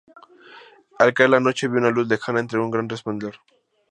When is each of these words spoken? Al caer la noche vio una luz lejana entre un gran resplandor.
Al 1.03 1.13
caer 1.13 1.29
la 1.29 1.39
noche 1.39 1.67
vio 1.67 1.77
una 1.79 1.91
luz 1.91 2.07
lejana 2.07 2.39
entre 2.39 2.57
un 2.57 2.71
gran 2.71 2.89
resplandor. 2.89 3.35